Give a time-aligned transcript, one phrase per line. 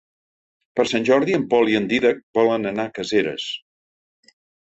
[0.77, 3.47] Per Sant Jordi en Pol i en Dídac volen anar a Caseres.